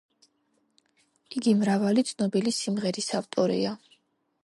იგი 1.41 1.53
მრავალი 1.61 2.07
ცნობილი 2.13 2.57
სიმღერის 2.63 3.15
ავტორია. 3.23 3.77